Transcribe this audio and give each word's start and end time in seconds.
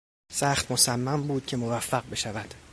سخت 0.33 0.71
مصمم 0.71 1.27
بود 1.27 1.45
که 1.45 1.57
موفق 1.57 2.09
بشود. 2.11 2.53